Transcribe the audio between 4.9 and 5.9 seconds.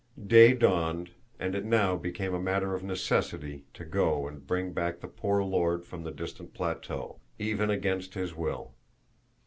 the poor Lord